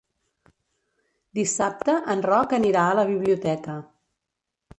Dissabte 1.39 1.95
en 2.15 2.25
Roc 2.29 2.57
anirà 2.59 2.87
a 2.87 2.97
la 3.01 3.05
biblioteca. 3.11 3.79